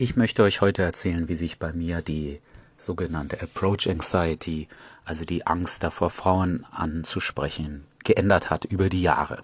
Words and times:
Ich 0.00 0.14
möchte 0.14 0.44
euch 0.44 0.60
heute 0.60 0.82
erzählen, 0.82 1.28
wie 1.28 1.34
sich 1.34 1.58
bei 1.58 1.72
mir 1.72 2.02
die 2.02 2.40
sogenannte 2.76 3.42
Approach 3.42 3.90
Anxiety, 3.90 4.68
also 5.04 5.24
die 5.24 5.44
Angst 5.44 5.82
davor, 5.82 6.10
Frauen 6.10 6.64
anzusprechen, 6.70 7.84
geändert 8.04 8.48
hat 8.48 8.64
über 8.64 8.90
die 8.90 9.02
Jahre. 9.02 9.42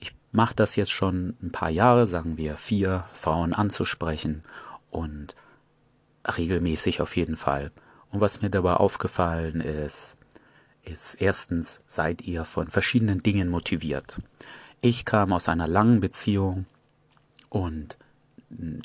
Ich 0.00 0.14
mache 0.32 0.54
das 0.54 0.76
jetzt 0.76 0.92
schon 0.92 1.34
ein 1.42 1.50
paar 1.50 1.70
Jahre, 1.70 2.06
sagen 2.06 2.36
wir 2.36 2.58
vier, 2.58 3.06
Frauen 3.14 3.54
anzusprechen 3.54 4.42
und 4.90 5.34
regelmäßig 6.26 7.00
auf 7.00 7.16
jeden 7.16 7.38
Fall. 7.38 7.72
Und 8.10 8.20
was 8.20 8.42
mir 8.42 8.50
dabei 8.50 8.74
aufgefallen 8.74 9.62
ist, 9.62 10.16
ist 10.82 11.14
erstens, 11.22 11.80
seid 11.86 12.20
ihr 12.20 12.44
von 12.44 12.68
verschiedenen 12.68 13.22
Dingen 13.22 13.48
motiviert. 13.48 14.20
Ich 14.82 15.06
kam 15.06 15.32
aus 15.32 15.48
einer 15.48 15.68
langen 15.68 16.00
Beziehung 16.00 16.66
und 17.48 17.96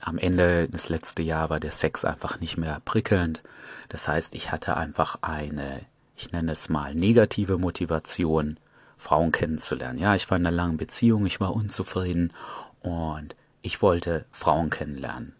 am 0.01 0.17
Ende 0.17 0.67
des 0.67 0.89
letzten 0.89 1.23
Jahr 1.23 1.49
war 1.49 1.59
der 1.59 1.71
Sex 1.71 2.03
einfach 2.05 2.39
nicht 2.39 2.57
mehr 2.57 2.81
prickelnd. 2.83 3.43
Das 3.89 4.07
heißt, 4.07 4.35
ich 4.35 4.51
hatte 4.51 4.75
einfach 4.77 5.19
eine, 5.21 5.81
ich 6.15 6.31
nenne 6.31 6.51
es 6.51 6.69
mal, 6.69 6.93
negative 6.93 7.57
Motivation, 7.57 8.57
Frauen 8.97 9.31
kennenzulernen. 9.31 9.99
Ja, 9.99 10.15
ich 10.15 10.29
war 10.29 10.37
in 10.37 10.45
einer 10.45 10.55
langen 10.55 10.77
Beziehung, 10.77 11.25
ich 11.25 11.39
war 11.39 11.53
unzufrieden 11.53 12.31
und 12.81 13.35
ich 13.61 13.81
wollte 13.81 14.25
Frauen 14.31 14.69
kennenlernen. 14.69 15.33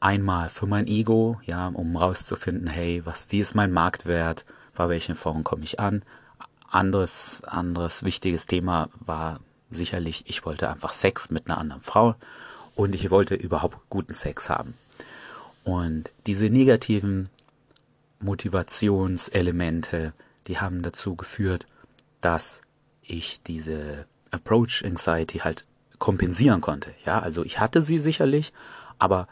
Einmal 0.00 0.48
für 0.48 0.66
mein 0.66 0.86
Ego, 0.86 1.40
ja, 1.44 1.68
um 1.68 1.96
rauszufinden, 1.96 2.68
hey, 2.68 3.02
was, 3.04 3.26
wie 3.30 3.40
ist 3.40 3.54
mein 3.54 3.72
Marktwert, 3.72 4.46
bei 4.74 4.88
welchen 4.88 5.14
Frauen 5.14 5.44
komme 5.44 5.64
ich 5.64 5.78
an. 5.78 6.02
Anderes, 6.70 7.42
anderes 7.44 8.02
wichtiges 8.02 8.46
Thema 8.46 8.88
war 8.98 9.40
sicherlich, 9.70 10.24
ich 10.26 10.46
wollte 10.46 10.70
einfach 10.70 10.92
Sex 10.94 11.30
mit 11.30 11.48
einer 11.48 11.58
anderen 11.58 11.82
Frau 11.82 12.14
und 12.80 12.94
ich 12.94 13.10
wollte 13.10 13.34
überhaupt 13.34 13.76
guten 13.90 14.14
Sex 14.14 14.48
haben. 14.48 14.72
Und 15.64 16.10
diese 16.26 16.48
negativen 16.48 17.28
Motivationselemente, 18.20 20.14
die 20.46 20.58
haben 20.60 20.80
dazu 20.80 21.14
geführt, 21.14 21.66
dass 22.22 22.62
ich 23.02 23.42
diese 23.46 24.06
Approach 24.30 24.82
Anxiety 24.82 25.40
halt 25.40 25.66
kompensieren 25.98 26.62
konnte. 26.62 26.94
Ja, 27.04 27.18
also 27.18 27.44
ich 27.44 27.58
hatte 27.58 27.82
sie 27.82 28.00
sicherlich, 28.00 28.54
aber 28.98 29.28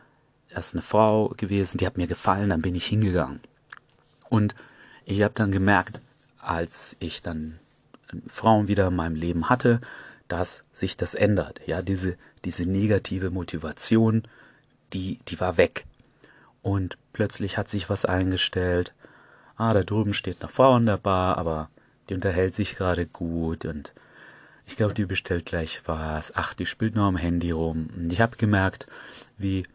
das 0.50 0.66
ist 0.66 0.74
eine 0.74 0.82
Frau 0.82 1.28
gewesen, 1.28 1.78
die 1.78 1.86
hat 1.86 1.96
mir 1.96 2.06
gefallen, 2.06 2.50
dann 2.50 2.60
bin 2.60 2.74
ich 2.74 2.84
hingegangen. 2.84 3.40
Und 4.28 4.54
ich 5.06 5.22
habe 5.22 5.32
dann 5.34 5.52
gemerkt, 5.52 6.02
als 6.38 6.96
ich 7.00 7.22
dann 7.22 7.58
Frauen 8.26 8.68
wieder 8.68 8.88
in 8.88 8.96
meinem 8.96 9.16
Leben 9.16 9.48
hatte, 9.48 9.80
dass 10.28 10.64
sich 10.72 10.96
das 10.96 11.14
ändert. 11.14 11.60
Ja, 11.66 11.82
diese, 11.82 12.16
diese 12.44 12.66
negative 12.66 13.30
Motivation, 13.30 14.28
die, 14.92 15.18
die 15.28 15.40
war 15.40 15.56
weg. 15.56 15.84
Und 16.62 16.98
plötzlich 17.12 17.58
hat 17.58 17.68
sich 17.68 17.90
was 17.90 18.04
eingestellt. 18.04 18.94
Ah, 19.56 19.74
da 19.74 19.82
drüben 19.82 20.14
steht 20.14 20.40
eine 20.40 20.50
Frau 20.50 20.76
in 20.76 20.86
der 20.86 20.98
Bar, 20.98 21.38
aber 21.38 21.70
die 22.08 22.14
unterhält 22.14 22.54
sich 22.54 22.76
gerade 22.76 23.06
gut 23.06 23.64
und 23.64 23.92
ich 24.66 24.76
glaube, 24.76 24.94
die 24.94 25.06
bestellt 25.06 25.46
gleich 25.46 25.80
was. 25.86 26.32
Ach, 26.34 26.52
die 26.52 26.66
spielt 26.66 26.94
nur 26.94 27.06
am 27.06 27.16
Handy 27.16 27.50
rum. 27.50 27.88
Und 27.96 28.12
ich 28.12 28.20
habe 28.20 28.36
gemerkt, 28.36 28.86
wie 29.38 29.66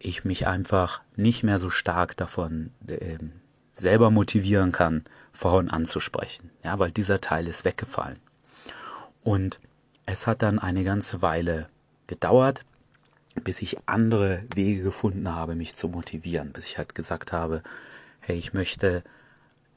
ich 0.00 0.24
mich 0.24 0.46
einfach 0.48 1.00
nicht 1.14 1.44
mehr 1.44 1.60
so 1.60 1.70
stark 1.70 2.16
davon 2.16 2.72
äh, 2.88 3.18
selber 3.74 4.10
motivieren 4.10 4.72
kann, 4.72 5.04
Frauen 5.30 5.70
anzusprechen. 5.70 6.50
Ja, 6.64 6.78
weil 6.80 6.90
dieser 6.90 7.20
Teil 7.20 7.46
ist 7.46 7.64
weggefallen. 7.64 8.18
Und 9.28 9.58
es 10.06 10.26
hat 10.26 10.40
dann 10.40 10.58
eine 10.58 10.84
ganze 10.84 11.20
Weile 11.20 11.68
gedauert, 12.06 12.64
bis 13.34 13.60
ich 13.60 13.76
andere 13.84 14.42
Wege 14.54 14.82
gefunden 14.82 15.34
habe, 15.34 15.54
mich 15.54 15.74
zu 15.74 15.88
motivieren, 15.88 16.54
bis 16.54 16.64
ich 16.64 16.78
halt 16.78 16.94
gesagt 16.94 17.30
habe, 17.30 17.62
hey, 18.20 18.38
ich 18.38 18.54
möchte 18.54 19.04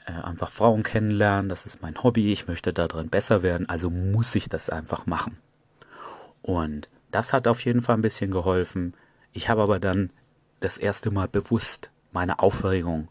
äh, 0.06 0.14
einfach 0.14 0.52
Frauen 0.52 0.84
kennenlernen, 0.84 1.50
das 1.50 1.66
ist 1.66 1.82
mein 1.82 2.02
Hobby, 2.02 2.32
ich 2.32 2.48
möchte 2.48 2.72
darin 2.72 3.10
besser 3.10 3.44
werden, 3.44 3.68
also 3.68 3.90
muss 3.90 4.36
ich 4.36 4.48
das 4.48 4.70
einfach 4.70 5.06
machen. 5.06 5.36
Und 6.42 6.88
das 7.12 7.34
hat 7.34 7.46
auf 7.46 7.60
jeden 7.66 7.82
Fall 7.82 7.98
ein 7.98 8.02
bisschen 8.02 8.32
geholfen. 8.32 8.94
Ich 9.34 9.50
habe 9.50 9.64
aber 9.64 9.82
dann 9.82 10.12
das 10.62 10.78
erste 10.78 11.12
Mal 11.12 11.28
bewusst 11.28 11.92
meine 12.14 12.40
Aufregung 12.40 13.10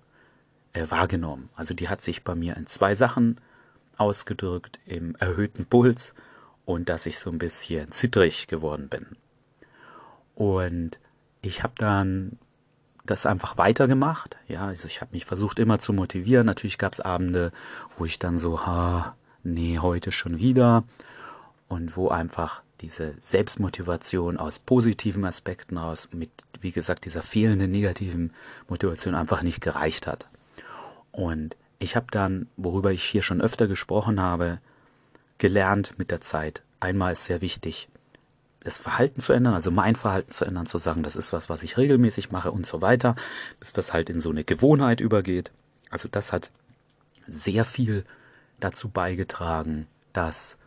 äh, 0.72 0.86
wahrgenommen. 0.88 1.50
Also 1.54 1.74
die 1.74 1.90
hat 1.90 2.00
sich 2.00 2.24
bei 2.24 2.34
mir 2.34 2.56
in 2.56 2.66
zwei 2.66 2.94
Sachen 2.94 3.38
ausgedrückt, 3.98 4.80
im 4.86 5.16
erhöhten 5.16 5.66
Puls 5.66 6.14
und 6.70 6.88
dass 6.88 7.06
ich 7.06 7.19
so 7.19 7.31
ein 7.31 7.38
bisschen 7.38 7.91
zittrig 7.91 8.47
geworden 8.47 8.88
bin. 8.88 9.06
Und 10.36 10.98
ich 11.42 11.62
habe 11.62 11.75
dann 11.76 12.38
das 13.04 13.26
einfach 13.26 13.58
weitergemacht. 13.58 14.36
Ja, 14.47 14.66
also 14.69 14.86
ich 14.86 15.00
habe 15.00 15.12
mich 15.12 15.25
versucht 15.25 15.59
immer 15.59 15.80
zu 15.80 15.92
motivieren. 15.92 16.47
Natürlich 16.47 16.78
gab 16.78 16.92
es 16.92 17.00
Abende, 17.00 17.50
wo 17.98 18.04
ich 18.04 18.20
dann 18.20 18.38
so, 18.38 18.66
ha, 18.66 19.16
nee, 19.42 19.78
heute 19.78 20.12
schon 20.12 20.38
wieder. 20.38 20.84
Und 21.66 21.97
wo 21.97 22.09
einfach 22.09 22.62
diese 22.80 23.14
Selbstmotivation 23.20 24.36
aus 24.36 24.60
positiven 24.60 25.25
Aspekten 25.25 25.76
aus, 25.76 26.09
mit, 26.12 26.30
wie 26.60 26.72
gesagt, 26.72 27.04
dieser 27.04 27.22
fehlenden 27.22 27.70
negativen 27.70 28.32
Motivation 28.69 29.16
einfach 29.16 29.42
nicht 29.42 29.60
gereicht 29.60 30.06
hat. 30.06 30.26
Und 31.10 31.56
ich 31.80 31.97
habe 31.97 32.06
dann, 32.10 32.47
worüber 32.56 32.92
ich 32.92 33.03
hier 33.03 33.22
schon 33.22 33.41
öfter 33.41 33.66
gesprochen 33.66 34.20
habe, 34.20 34.60
gelernt 35.40 35.98
mit 35.98 36.12
der 36.12 36.20
Zeit. 36.20 36.62
Einmal 36.78 37.12
ist 37.12 37.24
sehr 37.24 37.40
wichtig, 37.40 37.88
das 38.60 38.78
Verhalten 38.78 39.20
zu 39.20 39.32
ändern, 39.32 39.54
also 39.54 39.70
mein 39.70 39.96
Verhalten 39.96 40.32
zu 40.32 40.44
ändern, 40.44 40.66
zu 40.66 40.78
sagen, 40.78 41.02
das 41.02 41.16
ist 41.16 41.32
was, 41.32 41.48
was 41.48 41.62
ich 41.62 41.78
regelmäßig 41.78 42.30
mache 42.30 42.52
und 42.52 42.66
so 42.66 42.82
weiter, 42.82 43.16
bis 43.58 43.72
das 43.72 43.92
halt 43.92 44.10
in 44.10 44.20
so 44.20 44.30
eine 44.30 44.44
Gewohnheit 44.44 45.00
übergeht. 45.00 45.50
Also 45.88 46.08
das 46.08 46.32
hat 46.32 46.50
sehr 47.26 47.64
viel 47.64 48.04
dazu 48.60 48.90
beigetragen, 48.90 49.86
dass, 50.12 50.58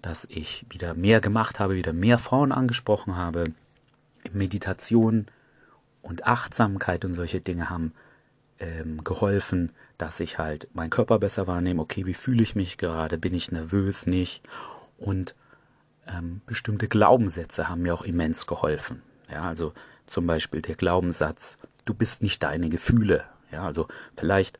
dass 0.00 0.24
ich 0.30 0.64
wieder 0.70 0.94
mehr 0.94 1.20
gemacht 1.20 1.60
habe, 1.60 1.74
wieder 1.74 1.92
mehr 1.92 2.18
Frauen 2.18 2.52
angesprochen 2.52 3.16
habe. 3.16 3.52
Meditation 4.32 5.26
und 6.00 6.26
Achtsamkeit 6.26 7.04
und 7.04 7.14
solche 7.14 7.42
Dinge 7.42 7.68
haben 7.68 7.92
ähm, 8.58 9.04
geholfen, 9.04 9.72
dass 9.98 10.20
ich 10.20 10.38
halt 10.38 10.68
meinen 10.74 10.90
Körper 10.90 11.18
besser 11.18 11.46
wahrnehme. 11.46 11.82
Okay, 11.82 12.06
wie 12.06 12.14
fühle 12.14 12.42
ich 12.42 12.54
mich 12.54 12.78
gerade? 12.78 13.18
Bin 13.18 13.34
ich 13.34 13.52
nervös? 13.52 14.06
Nicht? 14.06 14.42
Und 14.98 15.34
ähm, 16.06 16.40
bestimmte 16.46 16.88
Glaubenssätze 16.88 17.68
haben 17.68 17.82
mir 17.82 17.94
auch 17.94 18.04
immens 18.04 18.46
geholfen. 18.46 19.02
Ja, 19.30 19.42
also 19.42 19.72
zum 20.06 20.26
Beispiel 20.26 20.62
der 20.62 20.76
Glaubenssatz, 20.76 21.56
du 21.84 21.94
bist 21.94 22.22
nicht 22.22 22.42
deine 22.42 22.68
Gefühle. 22.68 23.24
Ja, 23.50 23.64
also 23.64 23.88
vielleicht 24.16 24.58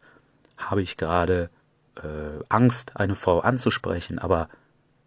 habe 0.59 0.83
ich 0.83 0.97
gerade 0.97 1.51
äh, 1.97 2.43
Angst, 2.49 2.97
eine 2.97 3.15
Frau 3.15 3.41
anzusprechen, 3.41 4.19
aber 4.19 4.49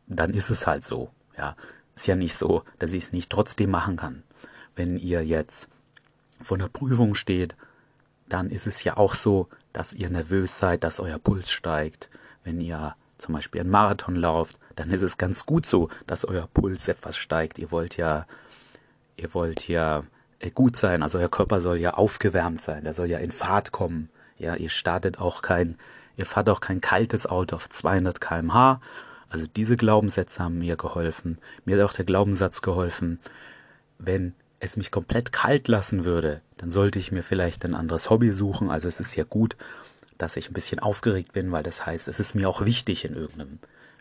dann 0.07 0.33
ist 0.33 0.49
es 0.49 0.65
halt 0.65 0.83
so. 0.83 1.11
Ja, 1.37 1.55
ist 1.95 2.07
ja 2.07 2.15
nicht 2.15 2.35
so, 2.35 2.63
dass 2.79 2.93
ich 2.93 3.03
es 3.03 3.11
nicht 3.11 3.29
trotzdem 3.29 3.71
machen 3.71 3.97
kann. 3.97 4.23
Wenn 4.75 4.97
ihr 4.97 5.25
jetzt 5.25 5.69
vor 6.41 6.57
einer 6.57 6.69
Prüfung 6.69 7.15
steht 7.15 7.55
dann 8.29 8.49
ist 8.49 8.67
es 8.67 8.83
ja 8.83 8.97
auch 8.97 9.15
so, 9.15 9.47
dass 9.73 9.93
ihr 9.93 10.09
nervös 10.09 10.57
seid, 10.57 10.83
dass 10.83 10.99
euer 10.99 11.19
Puls 11.19 11.51
steigt. 11.51 12.09
Wenn 12.43 12.61
ihr 12.61 12.95
zum 13.17 13.35
Beispiel 13.35 13.61
einen 13.61 13.69
Marathon 13.69 14.15
lauft, 14.15 14.57
dann 14.75 14.91
ist 14.91 15.01
es 15.01 15.17
ganz 15.17 15.45
gut 15.45 15.65
so, 15.65 15.89
dass 16.07 16.25
euer 16.25 16.47
Puls 16.47 16.87
etwas 16.87 17.17
steigt. 17.17 17.59
Ihr 17.59 17.71
wollt 17.71 17.97
ja, 17.97 18.25
ihr 19.17 19.33
wollt 19.33 19.67
ja 19.67 20.03
äh, 20.39 20.49
gut 20.51 20.77
sein, 20.77 21.03
also 21.03 21.19
euer 21.19 21.29
Körper 21.29 21.59
soll 21.59 21.77
ja 21.77 21.95
aufgewärmt 21.95 22.61
sein, 22.61 22.83
der 22.83 22.93
soll 22.93 23.07
ja 23.07 23.19
in 23.19 23.31
Fahrt 23.31 23.71
kommen. 23.71 24.09
Ja, 24.37 24.55
ihr 24.55 24.69
startet 24.69 25.19
auch 25.19 25.41
kein, 25.41 25.77
ihr 26.15 26.25
fahrt 26.25 26.49
auch 26.49 26.61
kein 26.61 26.79
kaltes 26.79 27.25
Auto 27.25 27.57
auf 27.57 27.69
200 27.69 28.21
kmh. 28.21 28.79
Also 29.29 29.45
diese 29.47 29.75
Glaubenssätze 29.75 30.41
haben 30.41 30.59
mir 30.59 30.77
geholfen. 30.77 31.39
Mir 31.65 31.77
hat 31.77 31.89
auch 31.89 31.93
der 31.93 32.05
Glaubenssatz 32.05 32.61
geholfen, 32.61 33.19
wenn 33.97 34.33
es 34.59 34.77
mich 34.77 34.91
komplett 34.91 35.31
kalt 35.31 35.67
lassen 35.67 36.05
würde, 36.05 36.41
dann 36.57 36.69
sollte 36.69 36.99
ich 36.99 37.11
mir 37.11 37.23
vielleicht 37.23 37.63
ein 37.65 37.75
anderes 37.75 38.09
Hobby 38.09 38.31
suchen. 38.31 38.69
Also 38.69 38.87
es 38.87 38.99
ist 38.99 39.15
ja 39.15 39.23
gut, 39.23 39.55
dass 40.17 40.35
ich 40.35 40.49
ein 40.49 40.53
bisschen 40.53 40.79
aufgeregt 40.79 41.33
bin, 41.33 41.51
weil 41.51 41.63
das 41.63 41.85
heißt, 41.85 42.07
es 42.07 42.19
ist 42.19 42.35
mir 42.35 42.49
auch 42.49 42.65
wichtig 42.65 43.05
in 43.05 43.15
irgendeinem, 43.15 43.59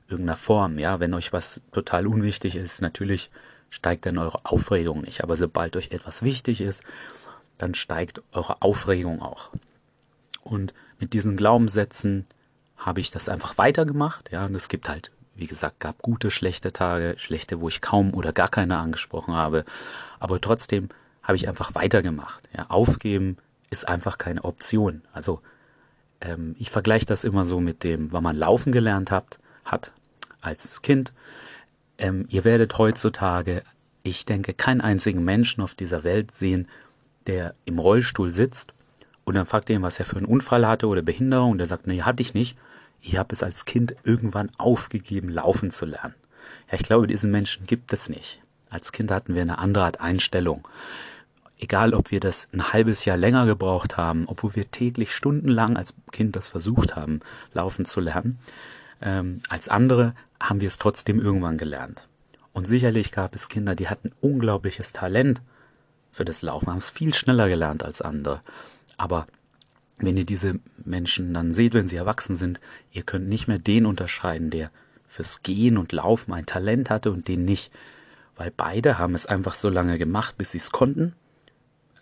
irgendeiner 0.09 0.37
Form. 0.37 0.79
Ja, 0.79 1.01
wenn 1.01 1.15
euch 1.15 1.33
was 1.33 1.61
total 1.73 2.07
unwichtig 2.07 2.57
ist, 2.57 2.83
natürlich 2.83 3.31
steigt 3.71 4.07
dann 4.07 4.19
eure 4.19 4.45
Aufregung 4.45 5.03
nicht. 5.03 5.23
Aber 5.23 5.37
sobald 5.37 5.77
euch 5.77 5.93
etwas 5.93 6.23
wichtig 6.23 6.61
ist, 6.61 6.83
dann 7.59 7.75
steigt 7.75 8.23
eure 8.33 8.63
Aufregung 8.63 9.23
auch. 9.23 9.51
Und 10.43 10.75
mit 10.99 11.13
diesen 11.13 11.37
Glaubenssätzen 11.37 12.27
habe 12.77 13.01
ich 13.01 13.11
das 13.11 13.29
einfach 13.29 13.59
weitergemacht. 13.59 14.33
Ja, 14.33 14.47
und 14.47 14.55
es 14.55 14.69
gibt 14.69 14.89
halt 14.89 15.11
wie 15.39 15.47
gesagt, 15.47 15.81
gab 15.81 16.03
gute, 16.03 16.31
schlechte 16.31 16.73
Tage, 16.73 17.15
schlechte, 17.19 17.61
wo 17.61 17.69
ich 17.69 17.81
kaum 17.81 18.15
oder 18.15 18.33
gar 18.33 18.49
keine 18.49 18.79
angesprochen 18.79 19.35
habe. 19.35 19.65
Aber 20.21 20.41
trotzdem 20.41 20.89
habe 21.23 21.37
ich 21.37 21.49
einfach 21.49 21.75
weitergemacht. 21.75 22.49
Ja, 22.57 22.67
aufgeben 22.69 23.37
ist 23.71 23.87
einfach 23.87 24.19
keine 24.19 24.45
Option. 24.45 25.03
Also 25.13 25.41
ähm, 26.21 26.57
ich 26.59 26.71
vergleiche 26.71 27.07
das 27.07 27.25
immer 27.25 27.45
so 27.45 27.61
mit 27.61 27.85
dem, 27.85 28.13
wenn 28.13 28.23
man 28.23 28.37
laufen 28.37 28.73
gelernt 28.73 29.11
habt, 29.11 29.39
hat 29.65 29.93
als 30.41 30.83
Kind. 30.83 31.13
Ähm, 31.99 32.27
ihr 32.31 32.45
werdet 32.45 32.79
heutzutage 32.79 33.63
ich 34.09 34.25
denke, 34.25 34.55
keinen 34.55 34.81
einzigen 34.81 35.25
Menschen 35.25 35.63
auf 35.63 35.75
dieser 35.75 36.05
Welt 36.05 36.33
sehen, 36.33 36.69
der 37.27 37.55
im 37.65 37.79
Rollstuhl 37.79 38.31
sitzt 38.31 38.73
und 39.25 39.35
dann 39.35 39.47
fragt 39.47 39.69
ihr 39.71 39.77
ihn, 39.77 39.83
was 39.83 39.99
er 39.99 40.07
für 40.07 40.17
einen 40.17 40.27
Unfall 40.27 40.67
hatte 40.67 40.87
oder 40.87 41.03
Behinderung 41.03 41.53
und 41.53 41.61
er 41.61 41.67
sagt, 41.67 41.87
nee, 41.87 42.03
hatte 42.03 42.23
ich 42.23 42.35
nicht. 42.35 42.57
Ich 43.01 43.17
habe 43.17 43.35
es 43.35 43.43
als 43.43 43.65
Kind 43.65 43.95
irgendwann 44.05 44.51
aufgegeben, 44.59 45.29
laufen 45.29 45.71
zu 45.71 45.87
lernen. 45.87 46.15
Ja, 46.71 46.75
ich 46.75 46.83
glaube, 46.83 47.07
diesen 47.07 47.31
Menschen 47.31 47.67
gibt 47.67 47.93
es 47.93 48.09
nicht. 48.09 48.41
Als 48.71 48.93
Kind 48.93 49.11
hatten 49.11 49.35
wir 49.35 49.43
eine 49.43 49.59
andere 49.59 49.85
Art 49.85 50.01
Einstellung. 50.01 50.67
Egal, 51.59 51.95
ob 51.95 52.11
wir 52.11 52.21
das 52.21 52.49
ein 52.53 52.73
halbes 52.73 53.05
Jahr 53.05 53.17
länger 53.17 53.47
gebraucht 53.47 53.97
haben, 53.97 54.25
obwohl 54.27 54.55
wir 54.55 54.71
täglich 54.71 55.13
stundenlang 55.13 55.77
als 55.77 55.95
Kind 56.13 56.37
das 56.37 56.49
versucht 56.49 56.95
haben, 56.95 57.21
laufen 57.53 57.85
zu 57.85 58.01
lernen, 58.01 58.39
ähm, 59.01 59.41
als 59.49 59.69
andere 59.69 60.15
haben 60.41 60.61
wir 60.61 60.69
es 60.69 60.79
trotzdem 60.79 61.21
irgendwann 61.21 61.59
gelernt. 61.59 62.07
Und 62.53 62.67
sicherlich 62.67 63.13
gab 63.13 63.35
es 63.35 63.49
Kinder, 63.49 63.75
die 63.75 63.89
hatten 63.89 64.13
unglaubliches 64.21 64.93
Talent 64.93 65.41
für 66.11 66.25
das 66.25 66.43
Laufen, 66.43 66.69
haben 66.69 66.79
es 66.79 66.91
viel 66.91 67.15
schneller 67.15 67.49
gelernt 67.49 67.85
als 67.85 68.03
andere. 68.03 68.41
Aber 68.97 69.27
wenn 69.99 70.17
ihr 70.17 70.25
diese 70.25 70.61
Menschen 70.85 71.35
dann 71.35 71.53
seht, 71.53 71.75
wenn 71.75 71.89
sie 71.89 71.97
erwachsen 71.97 72.37
sind, 72.37 72.61
ihr 72.93 73.03
könnt 73.03 73.29
nicht 73.29 73.49
mehr 73.49 73.59
den 73.59 73.87
unterscheiden, 73.87 74.51
der 74.51 74.71
fürs 75.07 75.43
Gehen 75.43 75.77
und 75.79 75.93
Laufen 75.93 76.33
ein 76.33 76.47
Talent 76.47 76.91
hatte 76.91 77.11
und 77.11 77.29
den 77.29 77.45
nicht. 77.45 77.73
Weil 78.37 78.53
beide 78.57 78.99
haben 78.99 79.15
es 79.15 79.27
einfach 79.27 79.55
so 79.55 79.69
lange 79.69 79.99
gemacht, 79.99 80.37
bis 80.39 80.53
sie 80.53 80.59
es 80.59 80.71
konnten. 80.71 81.15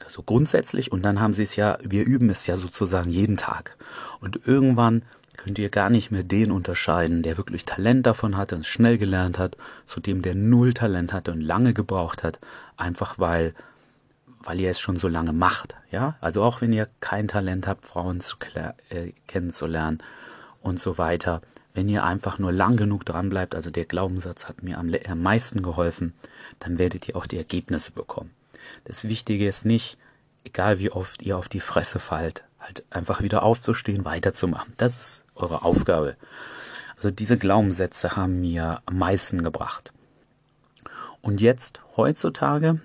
Also 0.04 0.22
grundsätzlich. 0.22 0.92
Und 0.92 1.02
dann 1.02 1.20
haben 1.20 1.32
sie 1.32 1.44
es 1.44 1.56
ja, 1.56 1.78
wir 1.82 2.04
üben 2.04 2.28
es 2.28 2.46
ja 2.46 2.56
sozusagen 2.56 3.10
jeden 3.10 3.36
Tag. 3.36 3.76
Und 4.20 4.40
irgendwann 4.46 5.02
könnt 5.36 5.58
ihr 5.58 5.70
gar 5.70 5.90
nicht 5.90 6.10
mehr 6.10 6.24
den 6.24 6.50
unterscheiden, 6.50 7.22
der 7.22 7.36
wirklich 7.36 7.64
Talent 7.64 8.06
davon 8.06 8.36
hatte 8.36 8.56
und 8.56 8.66
schnell 8.66 8.98
gelernt 8.98 9.38
hat, 9.38 9.56
zu 9.86 10.00
dem 10.00 10.22
der 10.22 10.34
null 10.34 10.74
Talent 10.74 11.12
hatte 11.12 11.32
und 11.32 11.40
lange 11.40 11.74
gebraucht 11.74 12.22
hat, 12.22 12.40
einfach 12.76 13.18
weil 13.18 13.54
weil 14.42 14.60
ihr 14.60 14.70
es 14.70 14.80
schon 14.80 14.98
so 14.98 15.08
lange 15.08 15.32
macht, 15.32 15.74
ja? 15.90 16.16
Also 16.20 16.42
auch 16.42 16.60
wenn 16.60 16.72
ihr 16.72 16.88
kein 17.00 17.28
Talent 17.28 17.66
habt, 17.66 17.86
Frauen 17.86 18.20
zu 18.20 18.36
äh, 18.90 19.12
kennenzulernen 19.26 20.02
und 20.60 20.80
so 20.80 20.98
weiter, 20.98 21.42
wenn 21.74 21.88
ihr 21.88 22.04
einfach 22.04 22.38
nur 22.38 22.52
lang 22.52 22.76
genug 22.76 23.04
dran 23.04 23.28
bleibt, 23.28 23.54
also 23.54 23.70
der 23.70 23.84
Glaubenssatz 23.84 24.48
hat 24.48 24.62
mir 24.62 24.78
am, 24.78 24.92
am 25.08 25.22
meisten 25.22 25.62
geholfen, 25.62 26.14
dann 26.58 26.78
werdet 26.78 27.08
ihr 27.08 27.16
auch 27.16 27.26
die 27.26 27.36
Ergebnisse 27.36 27.92
bekommen. 27.92 28.30
Das 28.84 29.04
Wichtige 29.04 29.46
ist 29.46 29.64
nicht, 29.64 29.98
egal 30.44 30.78
wie 30.78 30.90
oft 30.90 31.22
ihr 31.22 31.36
auf 31.36 31.48
die 31.48 31.60
Fresse 31.60 31.98
fallt, 31.98 32.44
halt 32.60 32.84
einfach 32.90 33.20
wieder 33.20 33.42
aufzustehen, 33.42 34.04
weiterzumachen. 34.04 34.72
Das 34.76 34.96
ist 35.00 35.24
eure 35.34 35.64
Aufgabe. 35.64 36.16
Also 36.96 37.10
diese 37.10 37.36
Glaubenssätze 37.36 38.16
haben 38.16 38.40
mir 38.40 38.80
am 38.86 38.98
meisten 38.98 39.42
gebracht. 39.42 39.92
Und 41.20 41.40
jetzt, 41.40 41.82
heutzutage, 41.96 42.80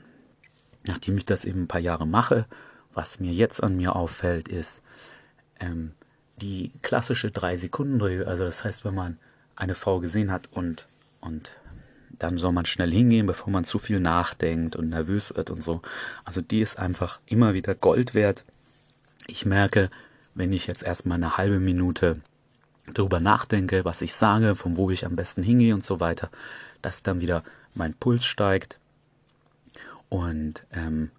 nachdem 0.85 1.17
ich 1.17 1.25
das 1.25 1.45
eben 1.45 1.63
ein 1.63 1.67
paar 1.67 1.81
Jahre 1.81 2.07
mache, 2.07 2.45
was 2.93 3.19
mir 3.19 3.33
jetzt 3.33 3.63
an 3.63 3.77
mir 3.77 3.95
auffällt, 3.95 4.47
ist 4.47 4.83
ähm, 5.59 5.93
die 6.37 6.71
klassische 6.81 7.31
drei 7.31 7.57
Sekunden 7.57 8.01
Regel. 8.01 8.25
Also 8.25 8.43
das 8.43 8.63
heißt, 8.63 8.83
wenn 8.83 8.95
man 8.95 9.17
eine 9.55 9.75
Frau 9.75 9.99
gesehen 9.99 10.31
hat 10.31 10.49
und 10.51 10.87
und 11.21 11.51
dann 12.21 12.37
soll 12.37 12.51
man 12.51 12.65
schnell 12.65 12.91
hingehen, 12.91 13.25
bevor 13.25 13.51
man 13.51 13.65
zu 13.65 13.79
viel 13.79 13.99
nachdenkt 13.99 14.75
und 14.75 14.89
nervös 14.89 15.33
wird 15.35 15.49
und 15.49 15.63
so. 15.63 15.81
Also 16.25 16.41
die 16.41 16.61
ist 16.61 16.77
einfach 16.77 17.19
immer 17.25 17.53
wieder 17.53 17.73
Gold 17.73 18.13
wert. 18.13 18.43
Ich 19.27 19.45
merke, 19.45 19.89
wenn 20.35 20.51
ich 20.51 20.67
jetzt 20.67 20.83
erstmal 20.83 21.17
eine 21.17 21.37
halbe 21.37 21.59
Minute 21.59 22.21
darüber 22.93 23.19
nachdenke, 23.19 23.85
was 23.85 24.01
ich 24.01 24.13
sage, 24.13 24.55
von 24.55 24.77
wo 24.77 24.89
ich 24.89 25.05
am 25.05 25.15
besten 25.15 25.43
hingehe 25.43 25.73
und 25.73 25.85
so 25.85 25.99
weiter, 25.99 26.29
dass 26.81 27.03
dann 27.03 27.21
wieder 27.21 27.43
mein 27.73 27.93
Puls 27.93 28.25
steigt, 28.25 28.79
und 30.11 30.67
ähm, 30.73 31.09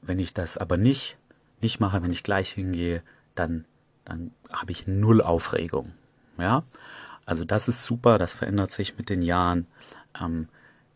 wenn 0.00 0.20
ich 0.20 0.32
das 0.32 0.58
aber 0.58 0.76
nicht, 0.76 1.16
nicht 1.60 1.80
mache, 1.80 2.04
wenn 2.04 2.12
ich 2.12 2.22
gleich 2.22 2.50
hingehe, 2.52 3.02
dann, 3.34 3.64
dann 4.04 4.30
habe 4.48 4.70
ich 4.70 4.86
null 4.86 5.20
Aufregung. 5.20 5.92
Ja, 6.38 6.62
also 7.26 7.44
das 7.44 7.66
ist 7.66 7.84
super, 7.84 8.16
das 8.16 8.34
verändert 8.34 8.70
sich 8.70 8.96
mit 8.96 9.08
den 9.08 9.22
Jahren. 9.22 9.66
Ähm, 10.20 10.46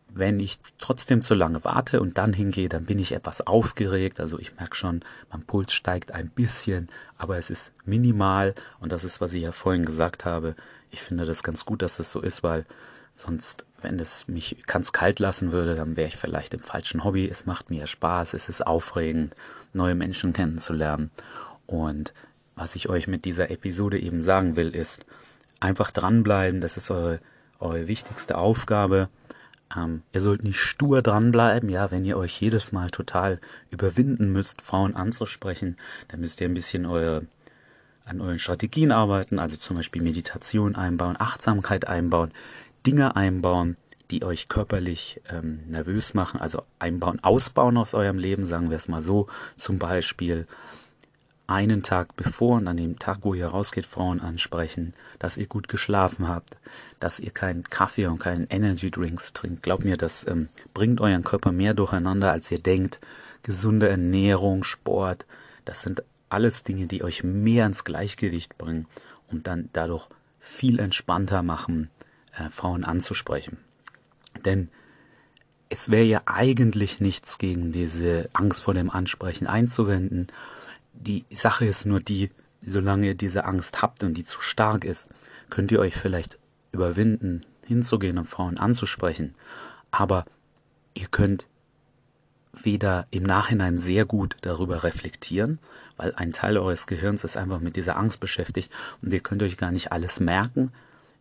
wenn 0.07 0.39
ich 0.39 0.57
trotzdem 0.77 1.21
zu 1.21 1.33
lange 1.33 1.65
warte 1.65 1.99
und 1.99 2.17
dann 2.17 2.31
hingehe, 2.31 2.69
dann 2.69 2.85
bin 2.85 2.97
ich 2.97 3.11
etwas 3.11 3.45
aufgeregt. 3.45 4.21
Also 4.21 4.39
ich 4.39 4.55
merke 4.55 4.77
schon, 4.77 5.01
mein 5.29 5.43
Puls 5.43 5.73
steigt 5.73 6.13
ein 6.13 6.29
bisschen, 6.29 6.87
aber 7.17 7.37
es 7.37 7.49
ist 7.49 7.73
minimal 7.83 8.55
und 8.79 8.93
das 8.93 9.03
ist, 9.03 9.19
was 9.19 9.33
ich 9.33 9.43
ja 9.43 9.51
vorhin 9.51 9.83
gesagt 9.83 10.23
habe. 10.23 10.55
Ich 10.91 11.01
finde 11.01 11.25
das 11.25 11.43
ganz 11.43 11.65
gut, 11.65 11.81
dass 11.81 11.97
das 11.97 12.09
so 12.09 12.21
ist, 12.21 12.41
weil 12.41 12.65
Sonst, 13.13 13.65
wenn 13.81 13.99
es 13.99 14.27
mich 14.27 14.63
ganz 14.65 14.91
kalt 14.91 15.19
lassen 15.19 15.51
würde, 15.51 15.75
dann 15.75 15.95
wäre 15.95 16.07
ich 16.07 16.17
vielleicht 16.17 16.53
im 16.53 16.59
falschen 16.59 17.03
Hobby. 17.03 17.27
Es 17.27 17.45
macht 17.45 17.69
mir 17.69 17.87
Spaß, 17.87 18.33
es 18.33 18.49
ist 18.49 18.65
aufregend, 18.65 19.35
neue 19.73 19.95
Menschen 19.95 20.33
kennenzulernen. 20.33 21.11
Und 21.65 22.13
was 22.55 22.75
ich 22.75 22.89
euch 22.89 23.07
mit 23.07 23.25
dieser 23.25 23.49
Episode 23.49 23.99
eben 23.99 24.21
sagen 24.21 24.55
will, 24.55 24.75
ist 24.75 25.05
einfach 25.59 25.91
dranbleiben. 25.91 26.61
Das 26.61 26.77
ist 26.77 26.91
eure, 26.91 27.19
eure 27.59 27.87
wichtigste 27.87 28.37
Aufgabe. 28.37 29.09
Ähm, 29.75 30.03
ihr 30.11 30.21
sollt 30.21 30.43
nicht 30.43 30.59
stur 30.59 31.01
dranbleiben, 31.01 31.69
ja, 31.69 31.89
wenn 31.91 32.05
ihr 32.05 32.17
euch 32.17 32.39
jedes 32.39 32.71
Mal 32.71 32.89
total 32.91 33.39
überwinden 33.71 34.31
müsst, 34.31 34.61
Frauen 34.61 34.95
anzusprechen, 34.95 35.77
dann 36.09 36.19
müsst 36.19 36.41
ihr 36.41 36.47
ein 36.47 36.53
bisschen 36.53 36.85
eure, 36.85 37.25
an 38.05 38.21
euren 38.21 38.39
Strategien 38.39 38.91
arbeiten, 38.91 39.39
also 39.39 39.57
zum 39.57 39.77
Beispiel 39.77 40.03
Meditation 40.03 40.75
einbauen, 40.75 41.15
Achtsamkeit 41.17 41.87
einbauen. 41.87 42.31
Dinge 42.85 43.15
einbauen, 43.15 43.77
die 44.11 44.23
euch 44.23 44.47
körperlich 44.47 45.21
ähm, 45.29 45.61
nervös 45.67 46.13
machen, 46.13 46.39
also 46.39 46.63
einbauen, 46.79 47.23
ausbauen 47.23 47.77
aus 47.77 47.93
eurem 47.93 48.17
Leben, 48.17 48.45
sagen 48.45 48.69
wir 48.69 48.77
es 48.77 48.87
mal 48.87 49.01
so, 49.01 49.27
zum 49.57 49.79
Beispiel 49.79 50.47
einen 51.47 51.83
Tag 51.83 52.15
bevor 52.15 52.57
und 52.57 52.67
an 52.67 52.77
dem 52.77 52.99
Tag, 52.99 53.19
wo 53.21 53.33
ihr 53.33 53.47
rausgeht, 53.47 53.85
Frauen 53.85 54.21
ansprechen, 54.21 54.93
dass 55.19 55.37
ihr 55.37 55.47
gut 55.47 55.67
geschlafen 55.67 56.27
habt, 56.27 56.57
dass 56.99 57.19
ihr 57.19 57.31
keinen 57.31 57.63
Kaffee 57.63 58.07
und 58.07 58.19
keinen 58.19 58.47
Energy 58.47 58.91
Drinks 58.91 59.33
trinkt. 59.33 59.63
Glaubt 59.63 59.83
mir, 59.83 59.97
das 59.97 60.25
ähm, 60.27 60.49
bringt 60.73 61.01
euren 61.01 61.23
Körper 61.23 61.51
mehr 61.51 61.73
durcheinander, 61.73 62.31
als 62.31 62.51
ihr 62.51 62.59
denkt. 62.59 62.99
Gesunde 63.43 63.89
Ernährung, 63.89 64.63
Sport, 64.63 65.25
das 65.65 65.81
sind 65.81 66.03
alles 66.29 66.63
Dinge, 66.63 66.87
die 66.87 67.03
euch 67.03 67.23
mehr 67.23 67.65
ins 67.65 67.83
Gleichgewicht 67.83 68.57
bringen 68.57 68.87
und 69.29 69.47
dann 69.47 69.69
dadurch 69.73 70.07
viel 70.39 70.79
entspannter 70.79 71.43
machen, 71.43 71.89
äh, 72.35 72.49
Frauen 72.49 72.83
anzusprechen. 72.83 73.57
Denn 74.45 74.69
es 75.69 75.89
wäre 75.89 76.03
ja 76.03 76.21
eigentlich 76.25 76.99
nichts 76.99 77.37
gegen 77.37 77.71
diese 77.71 78.29
Angst 78.33 78.63
vor 78.63 78.73
dem 78.73 78.89
Ansprechen 78.89 79.47
einzuwenden. 79.47 80.27
Die 80.93 81.25
Sache 81.31 81.65
ist 81.65 81.85
nur 81.85 81.99
die, 81.99 82.29
solange 82.63 83.07
ihr 83.07 83.15
diese 83.15 83.45
Angst 83.45 83.81
habt 83.81 84.03
und 84.03 84.13
die 84.13 84.23
zu 84.23 84.39
stark 84.41 84.85
ist, 84.85 85.09
könnt 85.49 85.71
ihr 85.71 85.79
euch 85.79 85.95
vielleicht 85.95 86.37
überwinden, 86.71 87.45
hinzugehen 87.65 88.17
und 88.17 88.25
Frauen 88.25 88.57
anzusprechen. 88.57 89.33
Aber 89.91 90.25
ihr 90.93 91.07
könnt 91.07 91.47
weder 92.53 93.07
im 93.09 93.23
Nachhinein 93.23 93.79
sehr 93.79 94.05
gut 94.05 94.37
darüber 94.41 94.83
reflektieren, 94.83 95.59
weil 95.97 96.13
ein 96.15 96.33
Teil 96.33 96.57
eures 96.57 96.85
Gehirns 96.87 97.23
ist 97.23 97.35
einfach 97.35 97.59
mit 97.59 97.75
dieser 97.75 97.97
Angst 97.97 98.19
beschäftigt 98.19 98.71
und 99.01 99.11
ihr 99.11 99.21
könnt 99.21 99.41
euch 99.41 99.57
gar 99.57 99.71
nicht 99.71 99.91
alles 99.91 100.19
merken, 100.19 100.71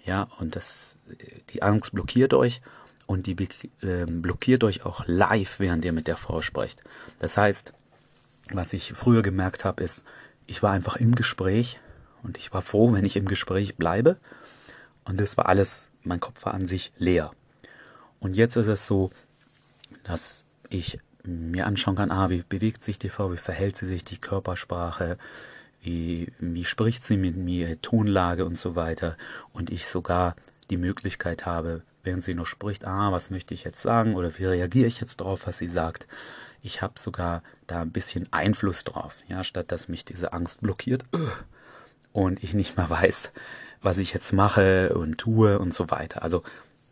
ja, 0.05 0.29
und 0.39 0.57
das, 0.57 0.97
die 1.51 1.63
Angst 1.63 1.93
blockiert 1.93 2.35
euch 2.35 2.61
und 3.07 3.27
die 3.27 3.37
äh, 3.83 4.07
blockiert 4.07 4.65
euch 4.65 4.85
auch 4.85 5.05
live, 5.07 5.61
während 5.61 5.85
ihr 5.85 5.93
mit 5.93 6.09
der 6.09 6.17
Frau 6.17 6.43
sprecht. 6.43 6.83
Das 7.19 7.37
heißt, 7.37 7.73
was 8.51 8.73
ich 8.73 8.93
früher 8.93 9.23
gemerkt 9.23 9.65
habe, 9.65 9.83
ist, 9.83 10.03
ich 10.47 10.63
war 10.63 10.73
einfach 10.73 10.97
im 10.97 11.15
Gespräch 11.15 11.79
und 12.23 12.37
ich 12.37 12.53
war 12.53 12.63
froh, 12.63 12.93
wenn 12.93 13.05
ich 13.05 13.17
im 13.17 13.27
Gespräch 13.27 13.77
bleibe. 13.77 14.17
Und 15.05 15.21
das 15.21 15.37
war 15.37 15.47
alles, 15.47 15.89
mein 16.03 16.21
Kopf 16.21 16.45
war 16.45 16.55
an 16.55 16.67
sich 16.67 16.93
leer. 16.99 17.33
Und 18.21 18.35
jetzt 18.35 18.57
ist 18.57 18.69
es 18.69 18.87
so, 18.87 19.11
dass 20.05 20.45
ich 20.69 20.99
mir 21.25 21.67
anschauen 21.67 21.97
kann, 21.97 22.11
ah, 22.11 22.31
wie 22.31 22.43
bewegt 22.49 22.83
sich 22.83 22.99
die 22.99 23.09
Frau, 23.09 23.33
wie 23.33 23.37
verhält 23.37 23.77
sie 23.77 23.87
sich, 23.87 24.05
die 24.05 24.19
Körpersprache, 24.19 25.19
wie, 25.83 26.33
wie 26.39 26.65
spricht 26.65 27.05
sie 27.05 27.17
mit 27.17 27.37
mir, 27.37 27.81
Tonlage 27.83 28.45
und 28.45 28.57
so 28.57 28.77
weiter. 28.77 29.17
Und 29.53 29.71
ich 29.71 29.87
sogar 29.87 30.37
die 30.71 30.77
Möglichkeit 30.77 31.45
habe, 31.45 31.83
während 32.05 32.25
sie 32.25 32.35
noch 32.35 32.47
spricht, 32.47 32.85
ah, 32.85 33.13
was 33.13 33.31
möchte 33.31 33.55
ich 33.55 33.65
jetzt 33.65 33.83
sagen 33.83 34.15
oder 34.15 34.39
wie 34.39 34.45
reagiere 34.45 34.87
ich 34.87 35.01
jetzt 35.01 35.17
drauf, 35.17 35.47
was 35.47 35.59
sie 35.59 35.69
sagt. 35.69 36.07
Ich 36.63 36.81
habe 36.81 36.99
sogar 36.99 37.43
da 37.67 37.83
ein 37.83 37.91
bisschen 37.91 38.33
Einfluss 38.33 38.85
drauf, 38.85 39.17
ja, 39.29 39.43
statt 39.43 39.73
dass 39.73 39.89
mich 39.89 40.05
diese 40.05 40.33
Angst 40.33 40.61
blockiert 40.61 41.05
und 42.13 42.43
ich 42.45 42.55
nicht 42.55 42.77
mehr 42.77 42.89
weiß, 42.89 43.33
was 43.83 43.99
ich 43.99 44.13
jetzt 44.13 44.33
mache 44.33 44.95
und 44.95 45.19
tue 45.19 45.59
und 45.59 45.75
so 45.75 45.91
weiter. 45.91 46.23
Also 46.23 46.45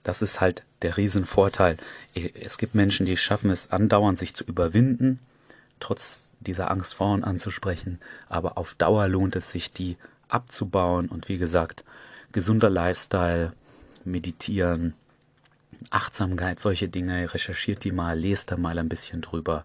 das 0.02 0.22
ist 0.22 0.40
halt 0.40 0.64
der 0.82 0.96
Riesenvorteil. 0.96 1.76
Es 2.14 2.58
gibt 2.58 2.74
Menschen, 2.74 3.06
die 3.06 3.16
schaffen 3.16 3.50
es 3.50 3.70
andauernd, 3.70 4.18
sich 4.18 4.34
zu 4.34 4.44
überwinden, 4.44 5.20
trotz 5.80 6.32
dieser 6.40 6.70
Angst 6.70 6.94
Frauen 6.94 7.24
anzusprechen, 7.24 7.98
aber 8.28 8.56
auf 8.56 8.74
Dauer 8.74 9.08
lohnt 9.08 9.36
es 9.36 9.50
sich, 9.50 9.72
die 9.72 9.96
abzubauen 10.28 11.08
und 11.08 11.28
wie 11.28 11.38
gesagt, 11.38 11.84
gesunder 12.32 12.70
Lifestyle, 12.70 13.52
meditieren, 14.04 14.94
Achtsamkeit, 15.90 16.60
solche 16.60 16.88
Dinge, 16.88 17.32
recherchiert 17.32 17.84
die 17.84 17.92
mal, 17.92 18.18
lest 18.18 18.50
da 18.50 18.56
mal 18.56 18.78
ein 18.78 18.88
bisschen 18.88 19.20
drüber. 19.22 19.64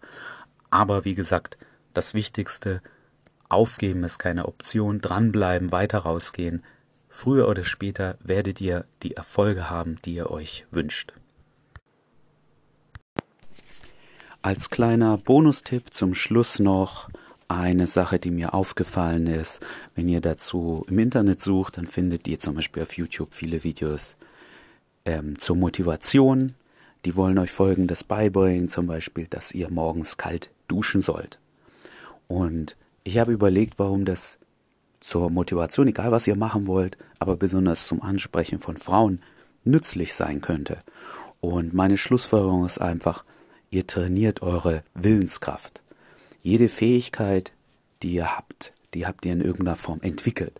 Aber 0.70 1.06
wie 1.06 1.16
gesagt, 1.16 1.58
das 1.94 2.14
Wichtigste, 2.14 2.82
aufgeben 3.50 4.04
ist 4.04 4.18
keine 4.18 4.48
Option, 4.48 5.02
dranbleiben, 5.02 5.72
weiter 5.72 6.00
rausgehen. 6.00 6.64
Früher 7.10 7.48
oder 7.48 7.64
später 7.64 8.18
werdet 8.22 8.60
ihr 8.60 8.86
die 9.04 9.16
Erfolge 9.16 9.70
haben, 9.70 9.98
die 10.04 10.16
ihr 10.16 10.32
euch 10.32 10.66
wünscht. 10.72 11.14
Als 14.46 14.70
kleiner 14.70 15.18
Bonustipp 15.18 15.92
zum 15.92 16.14
Schluss 16.14 16.60
noch 16.60 17.10
eine 17.48 17.88
Sache, 17.88 18.20
die 18.20 18.30
mir 18.30 18.54
aufgefallen 18.54 19.26
ist. 19.26 19.60
Wenn 19.96 20.08
ihr 20.08 20.22
dazu 20.22 20.86
im 20.88 21.00
Internet 21.00 21.42
sucht, 21.42 21.80
dann 21.80 21.88
findet 21.88 22.28
ihr 22.28 22.38
zum 22.38 22.54
Beispiel 22.54 22.84
auf 22.84 22.96
YouTube 22.96 23.34
viele 23.34 23.64
Videos 23.64 24.16
ähm, 25.04 25.40
zur 25.40 25.56
Motivation. 25.56 26.54
Die 27.06 27.16
wollen 27.16 27.40
euch 27.40 27.50
Folgendes 27.50 28.04
beibringen, 28.04 28.70
zum 28.70 28.86
Beispiel, 28.86 29.26
dass 29.28 29.52
ihr 29.52 29.72
morgens 29.72 30.16
kalt 30.16 30.52
duschen 30.68 31.02
sollt. 31.02 31.40
Und 32.28 32.78
ich 33.04 33.18
habe 33.18 33.32
überlegt, 33.32 33.80
warum 33.80 34.06
das 34.06 34.38
zur 35.00 35.32
Motivation, 35.32 35.88
egal 35.88 36.12
was 36.12 36.28
ihr 36.28 36.36
machen 36.36 36.68
wollt, 36.68 37.00
aber 37.18 37.36
besonders 37.36 37.88
zum 37.88 38.00
Ansprechen 38.04 38.60
von 38.60 38.78
Frauen 38.78 39.24
nützlich 39.64 40.14
sein 40.14 40.40
könnte. 40.40 40.84
Und 41.42 41.74
meine 41.74 41.98
Schlussfolgerung 41.98 42.64
ist 42.64 42.80
einfach, 42.80 43.26
ihr 43.70 43.88
trainiert 43.88 44.42
eure 44.42 44.84
Willenskraft. 44.94 45.82
Jede 46.42 46.70
Fähigkeit, 46.70 47.54
die 48.04 48.14
ihr 48.14 48.38
habt, 48.38 48.74
die 48.94 49.06
habt 49.06 49.26
ihr 49.26 49.34
in 49.34 49.42
irgendeiner 49.42 49.76
Form 49.76 50.00
entwickelt. 50.02 50.54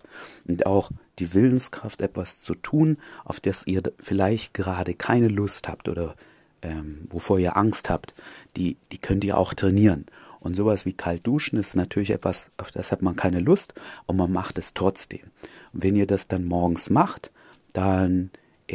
Und 0.48 0.66
auch 0.66 0.92
die 1.20 1.34
Willenskraft, 1.34 2.02
etwas 2.02 2.40
zu 2.40 2.54
tun, 2.54 2.98
auf 3.24 3.40
das 3.40 3.66
ihr 3.66 3.82
vielleicht 4.00 4.54
gerade 4.54 4.94
keine 4.94 5.30
Lust 5.30 5.68
habt 5.68 5.88
oder 5.88 6.16
ähm, 6.62 7.08
wovor 7.10 7.40
ihr 7.40 7.56
Angst 7.56 7.90
habt, 7.90 8.14
die, 8.58 8.78
die 8.92 8.98
könnt 8.98 9.24
ihr 9.24 9.38
auch 9.38 9.54
trainieren. 9.54 10.06
Und 10.40 10.56
sowas 10.56 10.86
wie 10.86 10.94
kalt 10.94 11.26
duschen 11.26 11.58
ist 11.58 11.76
natürlich 11.76 12.12
etwas, 12.12 12.52
auf 12.58 12.72
das 12.72 12.92
hat 12.92 13.02
man 13.02 13.16
keine 13.16 13.40
Lust 13.40 13.74
und 14.06 14.18
man 14.18 14.32
macht 14.32 14.58
es 14.58 14.74
trotzdem. 14.74 15.32
Und 15.74 15.84
wenn 15.84 15.96
ihr 15.96 16.06
das 16.06 16.28
dann 16.28 16.46
morgens 16.46 16.90
macht, 16.90 17.32
dann 17.74 18.30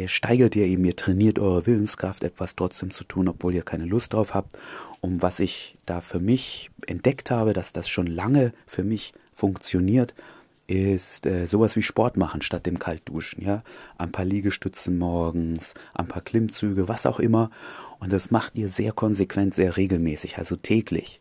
steigert 0.05 0.55
ihr 0.55 0.65
eben, 0.65 0.85
ihr 0.85 0.95
trainiert 0.95 1.39
eure 1.39 1.65
Willenskraft, 1.67 2.23
etwas 2.23 2.55
trotzdem 2.55 2.91
zu 2.91 3.03
tun, 3.03 3.27
obwohl 3.27 3.53
ihr 3.53 3.63
keine 3.63 3.85
Lust 3.85 4.13
drauf 4.13 4.33
habt. 4.33 4.57
Und 5.01 5.21
was 5.21 5.39
ich 5.39 5.77
da 5.85 6.01
für 6.01 6.19
mich 6.19 6.71
entdeckt 6.87 7.31
habe, 7.31 7.53
dass 7.53 7.73
das 7.73 7.89
schon 7.89 8.07
lange 8.07 8.53
für 8.65 8.83
mich 8.83 9.13
funktioniert, 9.33 10.13
ist 10.67 11.25
äh, 11.25 11.47
sowas 11.47 11.75
wie 11.75 11.81
Sport 11.81 12.15
machen 12.15 12.41
statt 12.41 12.65
dem 12.65 12.79
Kaltduschen, 12.79 13.43
ja. 13.43 13.63
Ein 13.97 14.11
paar 14.11 14.23
Liegestützen 14.23 14.97
morgens, 14.97 15.73
ein 15.93 16.07
paar 16.07 16.21
Klimmzüge, 16.21 16.87
was 16.87 17.05
auch 17.05 17.19
immer. 17.19 17.49
Und 17.99 18.13
das 18.13 18.31
macht 18.31 18.55
ihr 18.55 18.69
sehr 18.69 18.93
konsequent, 18.93 19.53
sehr 19.53 19.75
regelmäßig, 19.75 20.37
also 20.37 20.55
täglich. 20.55 21.19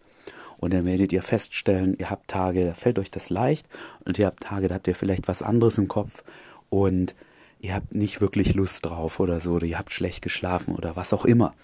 Und 0.59 0.75
dann 0.75 0.85
werdet 0.85 1.13
ihr 1.13 1.23
feststellen, 1.23 1.97
ihr 1.99 2.11
habt 2.11 2.29
Tage, 2.29 2.67
da 2.67 2.75
fällt 2.75 2.99
euch 2.99 3.11
das 3.11 3.31
leicht 3.31 3.67
und 4.05 4.19
ihr 4.19 4.27
habt 4.27 4.43
Tage, 4.43 4.69
da 4.69 4.75
habt 4.77 4.87
ihr 4.87 4.95
vielleicht 4.95 5.27
was 5.27 5.43
anderes 5.43 5.79
im 5.79 5.89
Kopf 5.89 6.23
und 6.69 7.15
ihr 7.61 7.75
habt 7.75 7.95
nicht 7.95 8.21
wirklich 8.21 8.55
Lust 8.55 8.85
drauf 8.87 9.21
oder 9.21 9.41
so, 9.41 9.53
oder 9.53 9.67
ihr 9.67 9.79
habt 9.79 9.93
schlecht 9.93 10.23
geschlafen 10.23 10.75
oder 10.75 10.97
was 10.97 11.13
auch 11.13 11.25
immer. 11.25 11.55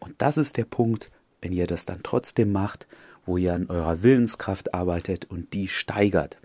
Und 0.00 0.14
das 0.18 0.36
ist 0.36 0.56
der 0.56 0.64
Punkt, 0.64 1.10
wenn 1.40 1.52
ihr 1.52 1.66
das 1.66 1.84
dann 1.84 2.00
trotzdem 2.02 2.52
macht, 2.52 2.86
wo 3.24 3.36
ihr 3.36 3.54
an 3.54 3.66
eurer 3.68 4.02
Willenskraft 4.02 4.74
arbeitet 4.74 5.26
und 5.26 5.52
die 5.52 5.68
steigert. 5.68 6.38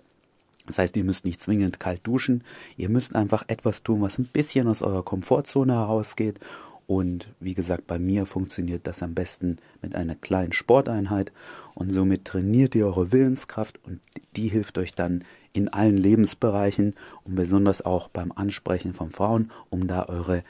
Das 0.66 0.78
heißt, 0.78 0.96
ihr 0.96 1.04
müsst 1.04 1.24
nicht 1.24 1.40
zwingend 1.40 1.80
kalt 1.80 2.06
duschen, 2.06 2.44
ihr 2.76 2.90
müsst 2.90 3.14
einfach 3.14 3.44
etwas 3.48 3.82
tun, 3.82 4.02
was 4.02 4.18
ein 4.18 4.26
bisschen 4.26 4.68
aus 4.68 4.82
eurer 4.82 5.02
Komfortzone 5.02 5.72
herausgeht. 5.72 6.38
Und 6.86 7.28
wie 7.40 7.54
gesagt, 7.54 7.86
bei 7.86 7.98
mir 7.98 8.26
funktioniert 8.26 8.86
das 8.86 9.02
am 9.02 9.14
besten 9.14 9.58
mit 9.82 9.94
einer 9.94 10.14
kleinen 10.14 10.52
Sporteinheit 10.52 11.32
und 11.74 11.92
somit 11.92 12.24
trainiert 12.24 12.74
ihr 12.74 12.86
eure 12.86 13.12
Willenskraft 13.12 13.78
und 13.84 14.00
die 14.36 14.48
hilft 14.48 14.78
euch 14.78 14.94
dann 14.94 15.24
in 15.52 15.68
allen 15.68 15.96
Lebensbereichen 15.96 16.94
und 17.24 17.34
besonders 17.34 17.82
auch 17.82 18.08
beim 18.08 18.32
Ansprechen 18.32 18.94
von 18.94 19.10
Frauen, 19.10 19.50
um 19.70 19.86
da 19.86 20.06
eure 20.06 20.44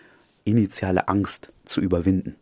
initiale 0.45 1.09
Angst 1.09 1.53
zu 1.65 1.81
überwinden. 1.81 2.37